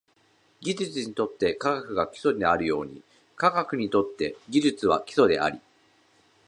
[0.61, 3.03] 技術にとって科学が基礎であるように、
[3.35, 5.59] 科学にとって技術は基礎であり、